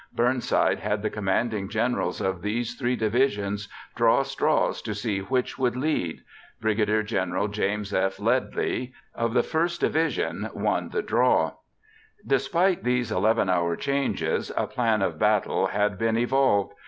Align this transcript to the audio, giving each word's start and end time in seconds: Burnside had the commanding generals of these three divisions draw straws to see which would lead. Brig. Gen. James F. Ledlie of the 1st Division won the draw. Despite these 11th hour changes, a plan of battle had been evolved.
Burnside 0.15 0.79
had 0.79 1.03
the 1.03 1.11
commanding 1.11 1.69
generals 1.69 2.21
of 2.21 2.41
these 2.41 2.73
three 2.73 2.95
divisions 2.95 3.67
draw 3.95 4.23
straws 4.23 4.81
to 4.81 4.95
see 4.95 5.19
which 5.19 5.59
would 5.59 5.75
lead. 5.75 6.23
Brig. 6.59 6.83
Gen. 7.05 7.51
James 7.51 7.93
F. 7.93 8.17
Ledlie 8.17 8.93
of 9.13 9.35
the 9.35 9.43
1st 9.43 9.77
Division 9.79 10.49
won 10.55 10.89
the 10.89 11.03
draw. 11.03 11.51
Despite 12.25 12.83
these 12.83 13.11
11th 13.11 13.51
hour 13.51 13.75
changes, 13.75 14.51
a 14.57 14.65
plan 14.65 15.03
of 15.03 15.19
battle 15.19 15.67
had 15.67 15.99
been 15.99 16.17
evolved. 16.17 16.73